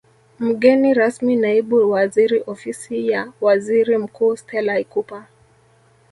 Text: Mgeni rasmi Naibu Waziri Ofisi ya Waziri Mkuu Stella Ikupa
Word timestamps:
Mgeni 0.39 0.93
rasmi 0.93 1.35
Naibu 1.35 1.91
Waziri 1.91 2.43
Ofisi 2.47 3.09
ya 3.09 3.31
Waziri 3.41 3.97
Mkuu 3.97 4.37
Stella 4.37 4.79
Ikupa 4.79 5.27